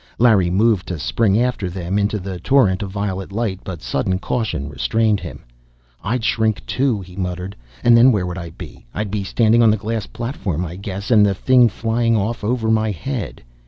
[0.17, 3.59] Larry moved to spring after them, into the torrent of violet light.
[3.63, 5.43] But sudden caution restrained him.
[6.03, 7.55] "I'd shrink, too!" he muttered.
[7.83, 8.87] "And then where would I be?
[8.95, 11.11] I'd be standing on the glass platform, I guess.
[11.11, 13.43] And the thing flying off over my head!"